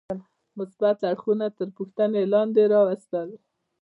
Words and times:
مثبت 0.57 0.97
اړخونه 1.09 1.45
تر 1.57 1.67
پوښتنې 1.77 2.21
لاندې 2.33 2.63
راوستل. 2.73 3.29